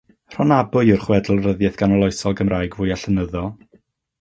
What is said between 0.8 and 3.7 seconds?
yw'r chwedl ryddiaith ganoloesol Gymraeg fwyaf llenyddol.